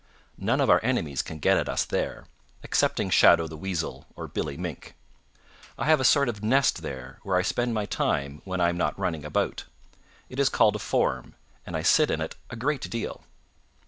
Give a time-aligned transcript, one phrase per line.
[0.39, 2.25] None of our enemies can get at us there,
[2.63, 4.95] excepting Shadow the Weasel or Billy Mink.
[5.77, 8.77] I have a sort of nest there where I spend my time when I am
[8.77, 9.65] not running about.
[10.27, 11.35] It is called a form
[11.67, 13.25] and I sit in it a great deal."